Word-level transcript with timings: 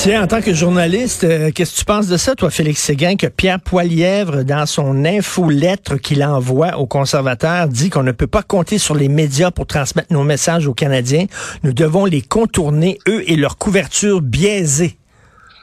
Tiens, 0.00 0.22
en 0.22 0.26
tant 0.28 0.40
que 0.40 0.54
journaliste, 0.54 1.24
euh, 1.24 1.50
qu'est-ce 1.52 1.72
que 1.74 1.78
tu 1.80 1.84
penses 1.84 2.06
de 2.06 2.16
ça, 2.16 2.36
toi, 2.36 2.50
Félix 2.50 2.80
Séguin, 2.80 3.16
que 3.16 3.26
Pierre 3.26 3.58
Poilièvre, 3.60 4.44
dans 4.44 4.64
son 4.64 5.04
infolettre 5.04 6.00
qu'il 6.00 6.22
envoie 6.22 6.76
aux 6.78 6.86
conservateurs, 6.86 7.66
dit 7.66 7.90
qu'on 7.90 8.04
ne 8.04 8.12
peut 8.12 8.28
pas 8.28 8.44
compter 8.44 8.78
sur 8.78 8.94
les 8.94 9.08
médias 9.08 9.50
pour 9.50 9.66
transmettre 9.66 10.12
nos 10.12 10.22
messages 10.22 10.68
aux 10.68 10.72
Canadiens? 10.74 11.26
Nous 11.64 11.72
devons 11.72 12.04
les 12.04 12.22
contourner, 12.22 12.98
eux 13.08 13.28
et 13.28 13.34
leur 13.34 13.58
couverture 13.58 14.20
biaisée. 14.22 14.96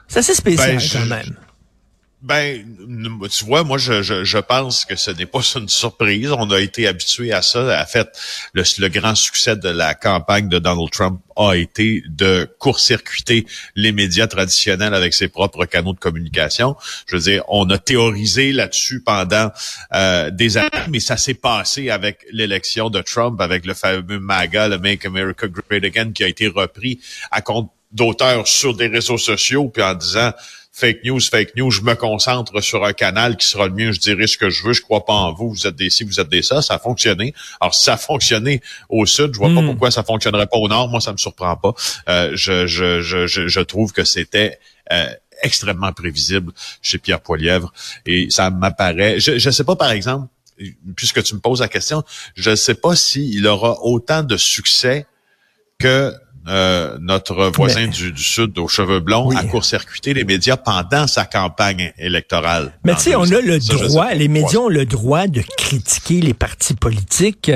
C'est 0.10 0.20
assez 0.20 0.36
spécial, 0.36 0.72
Ben, 0.76 0.80
je- 0.80 0.98
quand 0.98 1.06
même. 1.06 1.36
Ben, 2.26 2.66
tu 3.32 3.46
vois, 3.46 3.64
moi, 3.64 3.78
je, 3.78 4.02
je, 4.02 4.24
je 4.24 4.38
pense 4.40 4.84
que 4.84 4.96
ce 4.96 5.12
n'est 5.12 5.28
pas 5.28 5.42
une 5.56 5.70
surprise. 5.70 6.32
On 6.32 6.50
a 6.50 6.60
été 6.60 6.88
habitué 6.88 7.32
à 7.32 7.44
ça. 7.44 7.80
En 7.80 7.86
fait, 7.86 8.08
le, 8.54 8.64
le 8.80 8.88
grand 8.88 9.14
succès 9.14 9.56
de 9.56 9.70
la 9.70 9.94
campagne 9.94 10.50
de 10.50 10.58
Donald 10.58 10.90
Trump 10.90 11.22
a 11.36 11.54
été 11.54 12.02
de 12.08 12.50
court-circuiter 12.58 13.46
les 13.76 13.92
médias 13.92 14.26
traditionnels 14.26 14.96
avec 14.96 15.14
ses 15.14 15.28
propres 15.28 15.66
canaux 15.66 15.94
de 15.94 16.00
communication. 16.00 16.76
Je 17.06 17.18
veux 17.18 17.22
dire, 17.22 17.44
on 17.48 17.70
a 17.70 17.78
théorisé 17.78 18.54
là-dessus 18.54 19.02
pendant 19.02 19.52
euh, 19.94 20.32
des 20.32 20.58
années, 20.58 20.70
mais 20.90 21.00
ça 21.00 21.18
s'est 21.18 21.36
passé 21.36 21.92
avec 21.92 22.26
l'élection 22.32 22.90
de 22.90 23.02
Trump, 23.04 23.40
avec 23.40 23.68
le 23.68 23.76
fameux 23.76 24.20
MAGA, 24.20 24.70
le 24.70 24.80
Make 24.80 25.06
America 25.06 25.48
Great 25.48 25.84
Again, 25.84 26.12
qui 26.12 26.24
a 26.24 26.28
été 26.28 26.48
repris 26.48 27.00
à 27.30 27.42
compte 27.42 27.70
d'auteurs 27.92 28.48
sur 28.48 28.76
des 28.76 28.88
réseaux 28.88 29.20
sociaux, 29.20 29.70
puis 29.70 29.84
en 29.84 29.94
disant 29.94 30.32
fake 30.76 31.06
news, 31.06 31.22
fake 31.22 31.56
news, 31.56 31.72
je 31.72 31.82
me 31.82 31.96
concentre 31.96 32.60
sur 32.60 32.84
un 32.84 32.92
canal 32.92 33.38
qui 33.38 33.48
sera 33.48 33.68
le 33.68 33.74
mien, 33.74 33.94
je 33.94 34.00
dirai 34.00 34.28
ce 34.28 34.38
que 34.38 34.50
je 34.50 34.62
veux, 34.62 34.74
je 34.74 34.82
crois 34.82 35.06
pas 35.06 35.14
en 35.14 35.32
vous, 35.32 35.50
vous 35.50 35.68
êtes 35.68 35.76
des 35.78 35.90
ci, 35.90 36.04
vous 36.04 36.20
êtes 36.20 36.28
des 36.28 36.42
ça, 36.42 36.62
ça 36.62 36.76
a 36.76 36.80
fonctionné. 36.80 37.34
Alors, 37.62 37.74
si 37.74 37.86
ça 37.86 37.94
a 37.94 37.98
fonctionné 37.98 38.62
au 38.90 39.06
sud, 39.06 39.34
je 39.34 39.40
vois 39.40 39.48
pas 39.48 39.62
Hmm. 39.62 39.68
pourquoi 39.68 39.90
ça 39.90 40.04
fonctionnerait 40.04 40.48
pas 40.48 40.58
au 40.58 40.68
nord, 40.68 40.90
moi, 40.90 41.00
ça 41.00 41.14
me 41.14 41.18
surprend 41.18 41.56
pas. 41.56 41.74
Euh, 42.10 42.32
je, 42.36 42.68
je, 42.68 43.00
je, 43.02 43.26
je, 43.26 43.48
je 43.48 43.60
trouve 43.62 43.94
que 43.94 44.04
c'était 44.04 44.60
euh, 44.92 45.08
extrêmement 45.44 45.94
prévisible 45.94 46.52
chez 46.82 46.98
Pierre 46.98 47.22
Poilièvre 47.22 47.72
et 48.06 48.28
ça 48.30 48.50
m'apparaît, 48.50 49.18
je 49.22 49.32
ne 49.32 49.52
sais 49.52 49.64
pas, 49.64 49.78
par 49.78 49.92
exemple, 49.92 50.28
puisque 50.98 51.24
tu 51.24 51.36
me 51.36 51.40
poses 51.40 51.62
la 51.62 51.70
question, 51.70 52.04
je 52.36 52.50
ne 52.50 52.56
sais 52.56 52.76
pas 52.76 52.98
s'il 52.98 53.48
aura 53.48 53.82
autant 53.82 54.24
de 54.24 54.36
succès 54.36 55.06
que 55.80 56.14
euh, 56.48 56.98
notre 57.02 57.52
voisin 57.56 57.82
Mais- 57.82 57.88
du, 57.88 58.12
du 58.12 58.24
Sud 58.24 58.58
aux 58.60 58.68
cheveux 58.68 59.00
blonds 59.00 59.28
Oui. 59.30 59.36
a 59.38 59.44
court-circuité 59.44 60.14
les 60.14 60.24
médias 60.24 60.58
pendant 60.58 61.08
sa 61.08 61.26
campagne 61.26 61.92
électorale. 61.98 62.74
Mais 62.84 62.94
tu 62.96 63.02
sais, 63.02 63.16
on 63.16 63.24
a 63.24 63.42
le 63.42 63.60
Ça, 63.60 63.74
droit, 63.76 64.14
les 64.14 64.28
médias 64.28 64.60
ont 64.60 64.70
le 64.70 64.86
droit 64.86 65.28
de 65.28 65.42
critiquer 65.58 66.22
les 66.22 66.34
partis 66.34 66.74
politiques. 66.76 67.52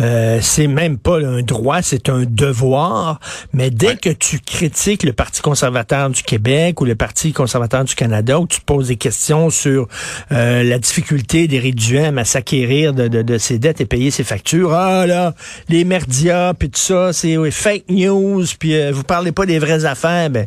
Euh, 0.00 0.38
c'est 0.42 0.66
même 0.66 0.98
pas 0.98 1.18
un 1.18 1.42
droit, 1.42 1.82
c'est 1.82 2.08
un 2.08 2.24
devoir. 2.26 3.20
Mais 3.52 3.70
dès 3.70 3.88
Ouais. 3.88 3.96
que 3.96 4.10
tu 4.10 4.38
critiques 4.40 5.02
le 5.02 5.12
Parti 5.12 5.42
conservateur 5.42 6.08
du 6.10 6.22
Québec 6.22 6.80
ou 6.80 6.84
le 6.84 6.94
Parti 6.94 7.32
conservateur 7.32 7.84
du 7.84 7.94
Canada, 7.94 8.38
ou 8.38 8.46
tu 8.46 8.60
te 8.60 8.64
poses 8.64 8.88
des 8.88 8.96
questions 8.96 9.50
sur 9.50 9.88
euh, 10.32 10.62
la 10.62 10.78
difficulté 10.78 11.48
d'Éric 11.48 11.74
Duhem 11.74 12.18
à 12.18 12.24
s'acquérir 12.24 12.92
de, 12.94 13.08
de, 13.08 13.22
de 13.22 13.38
ses 13.38 13.58
dettes 13.58 13.80
et 13.80 13.86
payer 13.86 14.10
ses 14.10 14.24
factures, 14.24 14.72
ah 14.72 15.06
là, 15.06 15.34
les 15.68 15.84
merdias, 15.84 16.54
puis 16.54 16.70
tout 16.70 16.78
ça, 16.80 17.12
c'est 17.12 17.36
oui, 17.36 17.50
fake 17.50 17.84
news, 17.88 18.29
puis 18.58 18.74
euh, 18.74 18.92
vous 18.92 19.02
parlez 19.04 19.32
pas 19.32 19.46
des 19.46 19.58
vraies 19.58 19.84
affaires, 19.84 20.30
ben... 20.30 20.46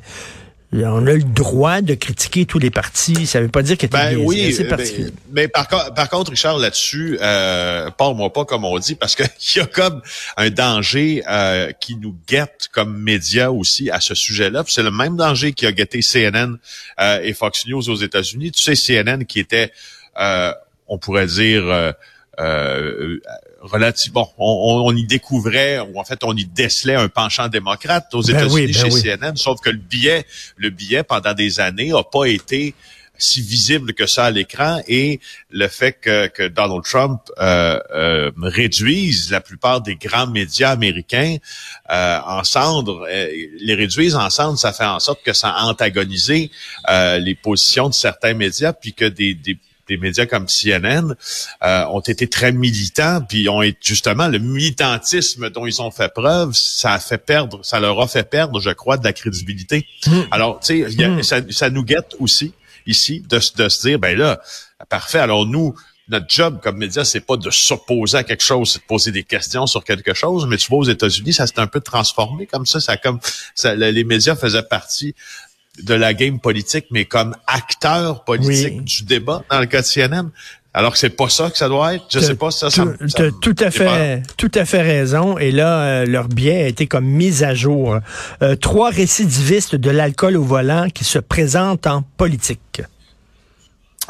On 0.76 1.06
a 1.06 1.14
le 1.14 1.22
droit 1.22 1.81
de 1.81 1.94
critiquer 1.94 2.48
tous 2.48 2.58
les 2.58 2.72
partis. 2.72 3.28
Ça 3.28 3.40
veut 3.40 3.48
pas 3.48 3.62
dire 3.62 3.78
que 3.78 3.86
t'es 3.86 3.90
Ben 3.95 4.17
oui, 4.17 4.52
C'est 4.52 4.66
euh, 4.66 4.70
particulier. 4.70 5.09
ben, 5.12 5.44
mais 5.44 5.48
par, 5.48 5.67
co- 5.67 5.92
par 5.95 6.09
contre, 6.09 6.31
Richard, 6.31 6.58
là-dessus, 6.58 7.20
euh, 7.22 7.92
parle-moi 7.92 8.34
pas 8.34 8.44
comme 8.46 8.66
on 8.66 8.80
dit, 8.80 8.96
parce 8.96 9.13
qu'il 9.16 9.28
y 9.56 9.59
a 9.59 9.68
comme 9.68 10.02
un 10.35 10.50
danger 10.50 11.22
euh, 11.30 11.72
qui 11.80 11.96
nous 11.97 12.16
guette 12.28 12.69
comme 12.72 12.97
médias 12.97 13.50
aussi 13.52 13.91
à 13.91 14.00
ce 14.00 14.16
sujet-là. 14.16 14.63
C'est 14.68 14.81
le 14.81 14.90
même 14.90 15.16
danger 15.16 15.53
qui 15.53 15.68
a 15.68 15.72
guetté 15.72 16.00
CNN 16.02 16.56
euh, 17.00 17.19
et 17.22 17.34
Fox 17.34 17.68
News 17.68 17.88
aux 17.91 17.96
États-Unis. 17.97 18.52
Tu 18.52 18.63
sais, 18.63 18.74
CNN 18.74 19.25
qui 19.25 19.40
était, 19.40 19.72
euh, 20.19 20.52
on 20.88 20.97
pourrait 20.97 21.28
dire, 21.28 21.94
euh, 22.39 23.19
relative. 23.61 24.11
Bon, 24.11 24.27
on, 24.38 24.83
on- 24.85 24.95
y 24.95 25.05
découvrait, 25.05 25.79
ou 25.79 25.99
en 25.99 26.03
fait, 26.03 26.23
on 26.23 26.35
y 26.35 26.45
décelait 26.45 26.95
un 26.95 27.07
penchant 27.09 27.47
démocrate 27.47 28.13
aux 28.13 28.21
Ben 28.21 28.29
États-Unis 28.35 28.53
oui, 28.53 28.67
ben 28.67 28.73
chez 28.73 28.94
oui. 28.94 29.01
CNN, 29.01 29.35
sauf 29.35 29.59
que 29.61 29.69
le 29.69 29.77
billet, 29.77 30.25
le 30.57 30.69
billet 30.69 31.03
pendant 31.03 31.33
des 31.33 31.59
années 31.59 31.91
a 31.94 32.03
pas 32.03 32.25
été 32.25 32.75
si 33.17 33.41
visible 33.41 33.94
que 33.94 34.07
ça 34.07 34.25
à 34.25 34.31
l'écran 34.31 34.81
et 34.88 35.19
le 35.51 35.67
fait 35.67 35.94
que, 35.94 36.27
que 36.27 36.47
Donald 36.47 36.83
Trump 36.83 37.21
euh, 37.39 37.79
euh, 37.94 38.31
réduise 38.41 39.29
la 39.31 39.39
plupart 39.39 39.81
des 39.81 39.95
grands 39.95 40.27
médias 40.27 40.71
américains 40.71 41.38
euh, 41.91 42.19
en 42.25 42.44
cendres, 42.44 43.05
euh, 43.09 43.27
les 43.59 43.75
réduisent 43.75 44.15
en 44.15 44.29
cendres, 44.31 44.57
ça 44.57 44.73
fait 44.73 44.83
en 44.85 45.00
sorte 45.00 45.21
que 45.23 45.31
ça 45.33 45.50
a 45.50 45.65
antagonisé 45.65 46.50
euh, 46.89 47.19
les 47.19 47.35
positions 47.35 47.88
de 47.88 47.94
certains 47.94 48.33
médias, 48.33 48.73
puis 48.73 48.94
que 48.94 49.05
des, 49.05 49.35
des 49.35 49.57
des 49.88 49.97
médias 49.97 50.25
comme 50.25 50.47
CNN 50.47 51.13
euh, 51.63 51.85
ont 51.88 51.99
été 51.99 52.27
très 52.27 52.51
militants, 52.51 53.21
puis 53.27 53.49
ont 53.49 53.61
été 53.61 53.77
justement 53.83 54.27
le 54.27 54.39
militantisme 54.39 55.49
dont 55.49 55.66
ils 55.66 55.81
ont 55.81 55.91
fait 55.91 56.11
preuve, 56.13 56.53
ça 56.53 56.94
a 56.94 56.99
fait 56.99 57.17
perdre, 57.17 57.59
ça 57.63 57.79
leur 57.79 57.99
a 58.01 58.07
fait 58.07 58.23
perdre, 58.29 58.59
je 58.59 58.69
crois, 58.69 58.97
de 58.97 59.03
la 59.03 59.13
crédibilité. 59.13 59.85
Alors, 60.31 60.59
tu 60.59 60.67
sais, 60.67 60.91
il 60.91 60.99
y 60.99 61.03
a- 61.03 61.09
Mm. 61.09 61.23
ça, 61.23 61.38
ça 61.49 61.69
nous 61.69 61.83
guette 61.83 62.16
aussi 62.19 62.53
ici 62.85 63.23
de, 63.29 63.39
se- 63.39 63.53
de 63.55 63.69
se 63.69 63.88
dire, 63.88 63.99
ben 63.99 64.17
là, 64.17 64.41
parfait. 64.89 65.19
Alors 65.19 65.45
nous, 65.45 65.75
notre 66.09 66.25
job 66.27 66.59
comme 66.61 66.77
média, 66.77 67.05
c'est 67.05 67.21
pas 67.21 67.38
de 67.38 67.50
s'opposer 67.50 68.17
à 68.17 68.23
quelque 68.25 68.44
chose, 68.44 68.71
c'est 68.73 68.79
de 68.79 68.85
poser 68.85 69.11
des 69.11 69.23
questions 69.23 69.65
sur 69.67 69.83
quelque 69.85 70.13
chose. 70.13 70.45
Mais 70.47 70.57
tu 70.57 70.67
vois, 70.69 70.79
aux 70.79 70.83
États-Unis, 70.89 71.31
ça 71.33 71.47
s'est 71.47 71.59
un 71.59 71.67
peu 71.67 71.79
transformé 71.79 72.45
comme 72.45 72.65
ça. 72.65 72.81
Ça 72.81 72.94
a 72.94 72.97
comme 72.97 73.19
ça, 73.55 73.73
le- 73.73 73.89
les 73.91 74.03
médias 74.03 74.35
faisaient 74.35 74.63
partie 74.63 75.15
de 75.81 75.94
la 75.94 76.13
game 76.13 76.39
politique, 76.39 76.85
mais 76.91 77.06
comme 77.06 77.35
acteurs 77.47 78.23
politiques 78.23 78.75
Oui. 78.78 78.81
du 78.84 79.03
débat 79.03 79.44
dans 79.50 79.59
le 79.59 79.66
cas 79.66 79.81
de 79.81 79.88
CNN. 79.88 80.29
Alors 80.75 80.94
que 80.94 80.97
c'est 80.97 81.11
pas 81.11 81.29
ça 81.29 81.51
que 81.51 81.57
ça 81.57 81.69
doit 81.69 81.94
être. 81.94 82.06
Je 82.09 82.17
sais 82.17 82.34
pas, 82.34 82.50
ça, 82.50 82.72
ça, 82.72 82.78
ça 82.78 82.85
me 82.85 83.31
tout 83.41 83.56
à 83.59 83.69
fait, 83.69 84.23
tout 84.38 84.51
à 84.56 84.66
fait 84.66 84.81
raison. 84.81 85.38
Et 85.38 85.51
là, 85.51 85.81
euh, 85.81 86.06
leur 86.07 86.28
biais 86.28 86.63
a 86.63 86.67
été 86.67 86.88
comme 86.88 87.06
mis 87.06 87.44
à 87.44 87.53
jour. 87.53 88.00
Euh, 88.41 88.56
trois 88.56 88.89
récidivistes 88.89 89.75
de 89.75 89.91
l'alcool 89.91 90.35
au 90.35 90.44
volant 90.44 90.88
qui 90.89 91.03
se 91.03 91.19
présentent 91.19 91.85
en 91.85 92.01
politique. 92.17 92.81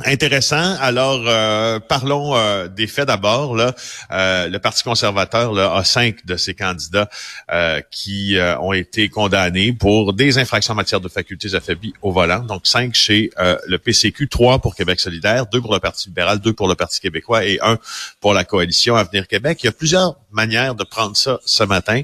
Intéressant. 0.06 0.76
Alors, 0.82 1.22
euh, 1.28 1.80
parlons 1.80 2.36
euh, 2.36 2.68
des 2.68 2.88
faits 2.88 3.06
d'abord. 3.06 3.56
Euh, 3.56 4.48
le 4.48 4.58
Parti 4.58 4.82
conservateur 4.82 5.54
là, 5.54 5.76
a 5.76 5.84
cinq 5.84 6.26
de 6.26 6.36
ses 6.36 6.56
candidats 6.56 7.08
euh, 7.52 7.80
qui 7.92 8.38
euh, 8.38 8.58
ont 8.58 8.74
été 8.74 9.10
condamnés 9.10 9.72
pour 9.72 10.14
des 10.14 10.40
infractions 10.40 10.74
en 10.74 10.78
matière 10.78 11.00
de 11.00 11.10
facultés 11.10 11.54
affaiblies 11.54 11.94
au 12.02 12.12
volant. 12.12 12.40
Donc, 12.40 12.66
cinq 12.66 12.96
chez 12.96 13.30
euh, 13.38 13.56
le 13.68 13.78
PCQ, 13.78 14.30
trois 14.30 14.58
pour 14.58 14.76
Québec 14.76 15.00
solidaire, 15.00 15.46
deux 15.46 15.62
pour 15.62 15.72
le 15.72 15.80
Parti 15.80 16.10
libéral, 16.10 16.40
deux 16.40 16.54
pour 16.54 16.68
le 16.68 16.74
Parti 16.74 17.00
québécois 17.00 17.46
et 17.46 17.60
un 17.62 17.78
pour 18.20 18.34
la 18.34 18.46
coalition 18.46 18.96
Avenir 18.96 19.28
Québec. 19.28 19.60
Il 19.62 19.68
y 19.68 19.70
a 19.70 19.74
plusieurs 19.74 20.16
manières 20.32 20.74
de 20.74 20.84
prendre 20.84 21.16
ça 21.16 21.40
ce 21.46 21.64
matin. 21.64 22.02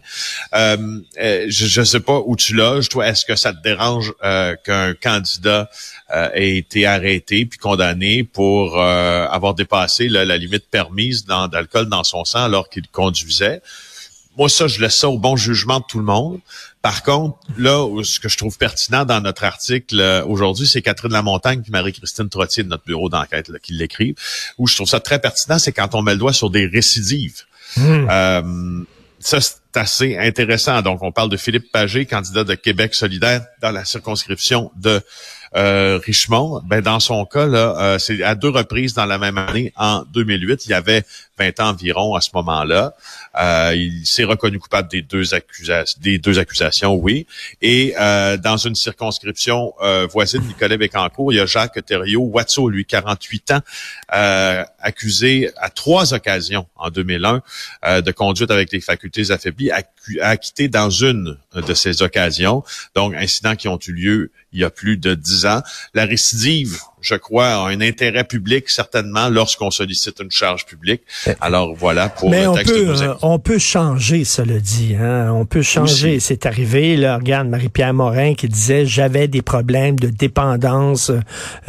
Je 0.53 1.79
ne 1.79 1.85
sais 1.85 1.99
pas 2.01 2.21
où 2.23 2.35
tu 2.35 2.53
loges. 2.53 2.87
Toi, 2.89 3.07
est-ce 3.07 3.25
que 3.25 3.35
ça 3.35 3.51
te 3.51 3.63
dérange 3.63 4.13
qu'un 4.63 4.93
candidat 4.93 5.71
ait 6.35 6.57
été 6.57 6.85
arrêté 6.85 7.47
puis 7.47 7.57
condamné 7.57 7.78
pour 8.33 8.79
euh, 8.79 9.27
avoir 9.27 9.53
dépassé 9.53 10.09
là, 10.09 10.25
la 10.25 10.37
limite 10.37 10.65
permise 10.69 11.25
d'alcool 11.25 11.87
dans 11.87 12.03
son 12.03 12.25
sang 12.25 12.43
alors 12.43 12.69
qu'il 12.69 12.87
conduisait. 12.87 13.61
Moi, 14.37 14.47
ça, 14.47 14.67
je 14.67 14.79
laisse 14.79 14.95
ça 14.95 15.09
au 15.09 15.17
bon 15.17 15.35
jugement 15.35 15.79
de 15.79 15.85
tout 15.87 15.99
le 15.99 16.05
monde. 16.05 16.39
Par 16.81 17.03
contre, 17.03 17.37
là, 17.57 17.85
ce 18.03 18.19
que 18.19 18.29
je 18.29 18.37
trouve 18.37 18.57
pertinent 18.57 19.03
dans 19.03 19.19
notre 19.19 19.43
article 19.43 19.99
euh, 19.99 20.23
aujourd'hui, 20.25 20.65
c'est 20.65 20.81
Catherine 20.81 21.11
Lamontagne 21.11 21.61
puis 21.61 21.71
Marie-Christine 21.71 22.29
Trottier 22.29 22.63
de 22.63 22.69
notre 22.69 22.85
bureau 22.85 23.09
d'enquête 23.09 23.51
qui 23.61 23.73
l'écrivent. 23.73 24.15
Où 24.57 24.67
je 24.67 24.75
trouve 24.75 24.87
ça 24.87 25.01
très 25.01 25.19
pertinent, 25.19 25.59
c'est 25.59 25.73
quand 25.73 25.93
on 25.93 26.01
met 26.01 26.13
le 26.13 26.19
doigt 26.19 26.33
sur 26.33 26.49
des 26.49 26.67
récidives. 26.67 27.43
Euh, 27.77 28.83
ça, 29.19 29.41
c'est 29.41 29.59
assez 29.75 30.17
intéressant. 30.17 30.81
Donc, 30.81 31.03
on 31.03 31.11
parle 31.11 31.29
de 31.29 31.37
Philippe 31.37 31.71
Pagé, 31.71 32.05
candidat 32.05 32.43
de 32.43 32.55
Québec 32.55 32.95
solidaire 32.95 33.45
dans 33.61 33.71
la 33.71 33.85
circonscription 33.85 34.71
de 34.77 35.01
Richmond. 35.53 36.61
Ben, 36.65 36.81
dans 36.81 36.99
son 36.99 37.25
cas, 37.25 37.45
là, 37.45 37.75
euh, 37.79 37.99
c'est 37.99 38.23
à 38.23 38.35
deux 38.35 38.49
reprises 38.49 38.93
dans 38.93 39.05
la 39.05 39.17
même 39.17 39.37
année, 39.37 39.73
en 39.75 40.03
2008. 40.13 40.65
Il 40.65 40.69
y 40.69 40.73
avait 40.73 41.03
20 41.39 41.59
ans 41.61 41.69
environ 41.69 42.15
à 42.15 42.21
ce 42.21 42.29
moment-là. 42.35 42.93
Euh, 43.39 43.73
il 43.75 44.05
s'est 44.05 44.23
reconnu 44.23 44.59
coupable 44.59 44.89
des 44.89 45.01
deux 45.01 45.33
accusations, 46.39 46.95
oui. 46.95 47.25
Et 47.61 47.95
euh, 47.99 48.37
dans 48.37 48.57
une 48.57 48.75
circonscription 48.75 49.73
euh, 49.81 50.07
voisine, 50.07 50.41
Nicolas 50.41 50.77
Bécancourt, 50.77 51.31
il 51.31 51.37
y 51.37 51.39
a 51.39 51.45
Jacques 51.45 51.83
Thériault, 51.85 52.29
Watso, 52.33 52.69
lui, 52.69 52.85
48 52.85 53.51
ans, 53.51 53.59
euh, 54.13 54.63
accusé 54.79 55.51
à 55.57 55.69
trois 55.69 56.13
occasions 56.13 56.67
en 56.75 56.89
2001 56.89 57.41
euh, 57.85 58.01
de 58.01 58.11
conduite 58.11 58.51
avec 58.51 58.71
les 58.71 58.81
facultés 58.81 59.31
affaiblies 59.31 59.71
acquitté 60.21 60.67
dans 60.67 60.89
une 60.89 61.37
de 61.53 61.73
ces 61.73 62.01
occasions, 62.01 62.63
donc 62.95 63.13
incidents 63.15 63.55
qui 63.55 63.67
ont 63.67 63.79
eu 63.87 63.91
lieu 63.91 64.31
il 64.51 64.59
y 64.59 64.63
a 64.63 64.69
plus 64.69 64.97
de 64.97 65.13
dix 65.13 65.45
ans. 65.45 65.61
La 65.93 66.05
récidive, 66.05 66.79
je 67.01 67.15
crois, 67.15 67.47
a 67.47 67.67
un 67.67 67.81
intérêt 67.81 68.23
public 68.23 68.69
certainement 68.69 69.29
lorsqu'on 69.29 69.71
sollicite 69.71 70.19
une 70.21 70.31
charge 70.31 70.65
publique. 70.65 71.01
Alors 71.41 71.73
voilà 71.75 72.09
pour 72.09 72.29
Mais 72.29 72.43
le 72.43 72.49
on 72.49 72.55
texte 72.55 72.73
peut, 72.73 72.81
que 72.81 72.85
vous 72.85 73.03
euh, 73.03 73.15
on 73.21 73.39
peut 73.39 73.59
changer, 73.59 74.25
cela 74.25 74.59
dit. 74.59 74.95
Hein? 74.99 75.31
On 75.33 75.45
peut 75.45 75.61
changer. 75.61 76.19
C'est 76.19 76.45
arrivé. 76.45 76.97
Là, 76.97 77.17
regarde 77.17 77.47
Marie-Pierre 77.47 77.93
Morin 77.93 78.33
qui 78.33 78.47
disait 78.47 78.85
j'avais 78.85 79.27
des 79.27 79.41
problèmes 79.41 79.97
de 79.99 80.07
dépendance 80.07 81.11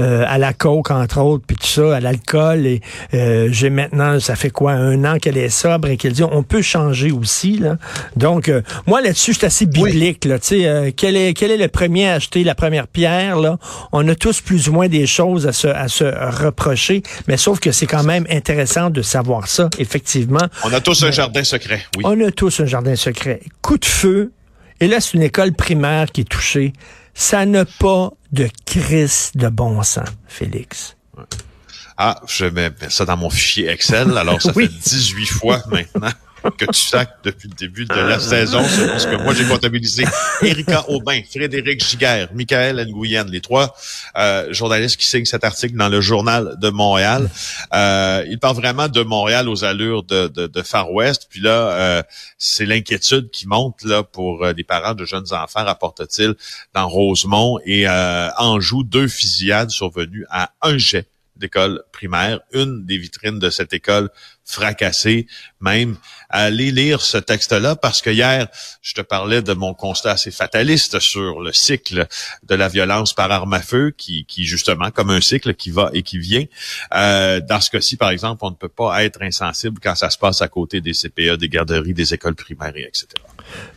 euh, 0.01 0.25
à 0.27 0.39
la 0.39 0.53
coke 0.53 0.91
entre 0.91 1.21
autres, 1.21 1.45
puis 1.47 1.57
tout 1.57 1.67
ça, 1.67 1.97
à 1.97 2.01
l'alcool. 2.01 2.67
Et 2.67 2.81
euh, 3.15 3.49
j'ai 3.53 3.71
maintenant, 3.71 4.19
ça 4.21 4.37
fait 4.37 4.51
quoi, 4.51 4.73
un 4.73 5.05
an 5.05 5.19
qu'elle 5.19 5.39
est 5.39 5.49
sobre 5.49 5.89
et 5.89 5.97
qu'elle 5.97 6.13
dit 6.13 6.25
on 6.25 6.43
peut 6.43 6.63
changer 6.63 7.13
aussi. 7.13 7.59
Là. 7.59 7.77
Donc 8.17 8.49
euh, 8.49 8.63
moi 8.87 9.01
là-dessus, 9.01 9.33
je 9.33 9.39
suis 9.39 9.47
assez 9.47 9.67
biblique. 9.67 10.25
Là, 10.25 10.39
tu 10.39 10.49
sais, 10.49 10.67
euh, 10.67 10.91
quel 10.95 11.17
est 11.17 11.35
quel 11.35 11.51
est 11.51 11.57
le 11.57 11.69
premier 11.69 12.09
à 12.09 12.15
acheter 12.15 12.43
la 12.45 12.55
première 12.55 12.89
pierre 12.89 13.39
là? 13.39 13.59
On 13.93 14.07
a 14.09 14.15
tous 14.15 14.41
plus 14.41 14.69
ou 14.69 14.73
moins 14.73 14.89
des 14.89 15.07
choses 15.07 15.20
à 15.47 15.53
se 15.53 15.69
à 15.69 15.89
se 15.89 16.05
reprocher, 16.45 17.03
mais 17.29 17.37
sauf 17.37 17.61
que 17.61 17.73
c'est 17.73 17.87
quand 17.87 18.03
même 18.05 18.27
intéressant 18.31 18.91
de 18.91 19.03
savoir 19.03 19.47
ça. 19.49 19.69
Effectivement, 19.79 20.47
On 20.65 20.73
a 20.73 20.81
tous 20.81 21.03
un 21.05 21.11
jardin 21.11 21.45
secret, 21.45 21.83
oui. 21.97 22.05
on 22.07 22.21
a 22.27 22.31
tous 22.31 22.61
un 22.61 22.67
jardin 22.67 22.97
secret. 22.97 23.41
Coup 23.63 23.79
de 23.79 23.85
feu. 23.85 24.33
Et 24.81 24.89
là, 24.89 25.01
c'est 25.01 25.15
une 25.15 25.23
école 25.23 25.53
primaire 25.53 26.11
qui 26.11 26.23
est 26.23 26.29
touchée. 26.29 26.73
Ça 27.15 27.45
n'a 27.45 27.65
pas 27.67 28.11
de 28.33 28.49
crise 28.65 29.31
de 29.35 29.49
bon 29.49 29.83
sens, 29.83 30.09
Félix. 30.27 30.97
Ah, 31.99 32.19
je 32.27 32.47
mets 32.47 32.71
ça 32.89 33.05
dans 33.05 33.17
mon 33.19 33.29
fichier 33.29 33.69
Excel. 33.69 34.17
Alors, 34.17 34.41
ça 34.41 34.53
Oui. 34.57 34.69
fait 34.69 34.91
18 34.97 35.27
fois 35.27 35.63
maintenant 35.71 36.09
que 36.57 36.65
tu 36.67 36.81
sacs 36.81 37.17
depuis 37.25 37.49
le 37.49 37.55
début 37.55 37.85
de 37.85 37.95
la 37.95 38.19
saison. 38.19 38.63
C'est 38.65 38.99
ce 38.99 39.07
que 39.07 39.17
moi, 39.17 39.35
j'ai 39.35 39.45
comptabilisé. 39.45 40.05
Erika 40.43 40.89
Aubin, 40.89 41.21
Frédéric 41.31 41.85
Giguère, 41.85 42.29
Michael 42.35 42.87
Nguyen, 42.89 43.25
les 43.25 43.41
trois 43.41 43.75
euh, 44.17 44.53
journalistes 44.53 44.97
qui 44.97 45.07
signent 45.07 45.25
cet 45.25 45.45
article 45.45 45.77
dans 45.77 45.89
le 45.89 46.01
Journal 46.01 46.57
de 46.61 46.71
Montréal. 46.71 47.29
Euh, 47.75 48.25
il 48.29 48.39
parle 48.39 48.57
vraiment 48.57 48.89
de 48.89 49.03
Montréal 49.03 49.49
aux 49.49 49.65
allures 49.65 50.03
de, 50.03 50.29
de, 50.29 50.47
de 50.47 50.63
Far 50.63 50.93
West. 50.93 51.27
Puis 51.31 51.41
là, 51.41 51.51
euh, 51.51 52.03
c'est 52.39 52.67
l'inquiétude 52.67 53.31
qui 53.31 53.47
monte 53.47 53.83
là 53.85 54.03
pour 54.03 54.45
euh, 54.45 54.53
les 54.57 54.65
parents 54.65 54.95
de 54.95 55.05
jeunes 55.05 55.33
enfants, 55.33 55.65
rapporte-t-il, 55.65 56.35
dans 56.75 56.89
Rosemont 56.89 57.59
et 57.65 57.87
euh, 57.87 58.29
Anjou. 58.39 58.83
Deux 58.83 59.09
fusillades 59.09 59.71
survenues 59.71 60.25
à 60.31 60.53
un 60.63 60.79
jet 60.79 61.10
d'école 61.41 61.83
primaire, 61.93 62.41
une 62.53 62.87
des 62.87 62.99
vitrines 62.99 63.39
de 63.39 63.51
cette 63.51 63.73
école 63.73 64.11
fracassée 64.45 65.27
même. 65.61 65.97
Allez 66.29 66.71
lire 66.71 67.01
ce 67.01 67.19
texte-là 67.19 67.77
parce 67.77 68.03
que 68.03 68.11
hier, 68.11 68.49
je 68.83 68.95
te 68.95 69.01
parlais 69.01 69.43
de 69.43 69.53
mon 69.53 69.75
constat 69.75 70.13
assez 70.13 70.31
fataliste 70.31 70.99
sur 71.01 71.41
le 71.41 71.53
cycle 71.53 72.07
de 72.43 72.55
la 72.55 72.69
violence 72.69 73.15
par 73.15 73.31
arme 73.31 73.55
à 73.55 73.61
feu 73.61 73.93
qui, 73.97 74.25
qui 74.27 74.45
justement, 74.45 74.91
comme 74.91 75.11
un 75.11 75.21
cycle 75.21 75.55
qui 75.55 75.71
va 75.71 75.91
et 75.93 76.03
qui 76.03 76.19
vient. 76.19 76.45
Euh, 76.95 77.41
dans 77.41 77.61
ce 77.61 77.71
cas-ci, 77.71 77.97
par 77.97 78.11
exemple, 78.11 78.45
on 78.45 78.51
ne 78.51 78.57
peut 78.57 78.69
pas 78.69 79.05
être 79.05 79.23
insensible 79.23 79.81
quand 79.83 79.95
ça 79.95 80.11
se 80.11 80.19
passe 80.19 80.43
à 80.43 80.49
côté 80.49 80.81
des 80.81 80.93
CPA, 80.93 81.37
des 81.37 81.49
garderies, 81.49 81.95
des 81.95 82.15
écoles 82.15 82.35
primaires, 82.35 82.77
et 82.77 82.83
etc. 82.83 83.07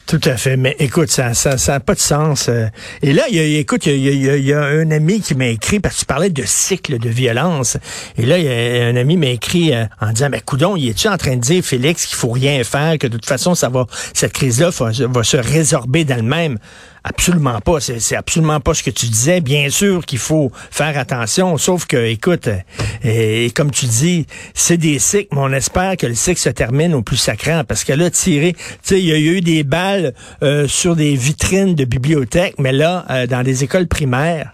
Tout 0.06 0.20
à 0.26 0.36
fait. 0.36 0.58
Mais 0.58 0.76
écoute, 0.80 1.10
ça 1.10 1.34
ça, 1.34 1.58
ça 1.58 1.76
a 1.76 1.80
pas 1.80 1.96
de 1.96 2.00
sens. 2.00 2.50
euh. 2.50 2.68
Et 3.02 3.14
là, 3.14 3.24
il 3.30 3.36
y 3.36 3.40
a, 3.40 3.60
écoute, 3.60 3.86
il 3.86 3.98
y 3.98 4.54
a, 4.54 4.62
un 4.62 4.92
ami 4.92 5.22
qui 5.22 5.34
m'a 5.34 5.48
écrit, 5.48 5.80
parce 5.80 5.96
que 5.96 6.00
tu 6.02 6.06
parlais 6.06 6.30
de 6.30 6.44
cycle 6.46 7.00
de 7.00 7.10
violence. 7.10 7.78
Et 8.18 8.26
là, 8.26 8.38
il 8.38 8.46
y 8.46 8.82
a 8.82 8.86
un 8.86 8.96
ami 8.98 9.16
m'a 9.18 9.28
écrit 9.28 9.74
euh, 9.74 9.86
en 10.02 10.12
disant, 10.12 10.28
mais 10.30 10.42
coudon, 10.42 10.76
il 10.76 10.90
est-tu 10.90 11.08
en 11.08 11.18
train 11.18 11.36
de 11.36 11.42
dire, 11.42 11.64
Félix, 11.64 12.06
qu'il 12.06 12.18
faut 12.18 12.32
rien 12.32 12.64
faire, 12.64 12.98
que 12.98 13.08
de 13.08 13.14
toute 13.14 13.26
façon, 13.26 13.56
ça 13.56 13.70
va, 13.70 13.88
cette 14.14 14.34
crise-là 14.34 14.70
va 14.72 15.24
se 15.24 15.38
résorber 15.38 16.04
d'elle-même? 16.04 16.58
Absolument 17.06 17.60
pas. 17.60 17.82
C'est 17.82 18.00
c'est 18.00 18.16
absolument 18.16 18.60
pas 18.62 18.74
ce 18.74 18.82
que 18.82 18.90
tu 18.90 19.08
disais. 19.08 19.42
Bien 19.42 19.70
sûr 19.70 20.06
qu'il 20.06 20.20
faut 20.20 20.52
faire 20.72 20.98
attention, 20.98 21.58
sauf 21.58 21.86
que, 21.86 21.98
écoute, 21.98 22.48
euh, 22.48 22.60
et, 23.04 23.52
comme 23.52 23.72
tu 23.72 23.86
dis, 23.88 24.26
c'est 24.54 24.78
des 24.78 25.00
cycles, 25.00 25.28
mais 25.34 25.42
on 25.42 25.52
espère 25.52 25.98
que 25.98 26.08
le 26.08 26.16
cycle 26.16 26.40
se 26.40 26.50
termine 26.50 26.94
au 26.94 27.02
plus 27.02 27.18
sacrant, 27.18 27.64
parce 27.68 27.84
que 27.84 27.92
là, 27.92 28.10
tirer, 28.10 28.54
tu 28.54 28.60
sais, 28.84 29.00
il 29.02 29.06
y 29.06 29.12
a 29.12 29.18
eu 29.18 29.42
des 29.42 29.64
balles 29.64 30.14
euh, 30.44 30.68
sur 30.68 30.96
des 30.96 31.16
vitrines 31.16 31.76
de 31.76 31.84
bibliothèques, 31.84 32.56
mais 32.58 32.72
là, 32.72 33.06
euh, 33.10 33.28
dans 33.28 33.42
les 33.42 33.64
écoles 33.66 33.88
primaires, 33.88 34.54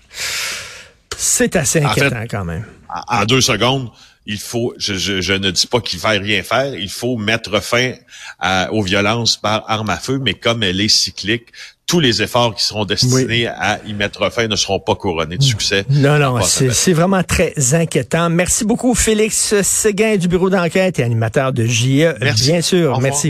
c'est 1.16 1.56
assez 1.56 1.86
En 1.86 1.90
fait, 1.90 2.06
inquiétant 2.06 2.24
quand 2.30 2.46
même. 2.46 2.66
en 3.08 3.26
deux 3.26 3.42
secondes, 3.42 3.90
il 4.32 4.38
faut, 4.40 4.74
je, 4.78 4.94
je, 4.94 5.22
je 5.22 5.34
ne 5.34 5.50
dis 5.52 5.66
pas 5.68 5.82
qu'il 5.82 6.00
va 6.00 6.10
rien 6.10 6.44
faire, 6.44 6.74
il 6.76 6.90
faut 6.90 7.18
mettre 7.18 7.62
fin 7.62 7.94
à- 8.40 8.72
aux 8.72 8.84
violences 8.84 9.36
par 9.38 9.64
arme 9.68 9.90
à 9.90 9.98
feu, 9.98 10.20
mais 10.24 10.36
comme 10.36 10.62
elle 10.64 10.80
est 10.80 10.88
cyclique, 10.88 11.48
tous 11.88 12.00
les 12.00 12.22
efforts 12.22 12.54
qui 12.54 12.64
seront 12.64 12.86
destinés 12.86 13.48
à 13.48 13.80
y 13.88 13.94
mettre 13.94 14.32
fin 14.32 14.48
ne 14.48 14.56
seront 14.56 14.80
pas 14.80 14.94
couronnés 14.94 15.38
de 15.38 15.42
succès. 15.44 15.86
Non, 15.90 16.20
non, 16.20 16.40
c'est 16.44 16.94
vraiment 16.94 17.24
très 17.24 17.52
inquiétant. 17.74 18.30
Merci 18.30 18.64
beaucoup, 18.64 18.94
Félix 18.94 19.60
Séguin 19.64 20.16
du 20.18 20.28
bureau 20.28 20.52
d'enquête 20.52 21.00
et 21.00 21.04
animateur 21.04 21.52
de 21.52 21.66
JE. 21.66 22.14
Merci. 22.22 22.52
Bien 22.52 22.62
sûr, 22.62 23.02
merci. 23.02 23.18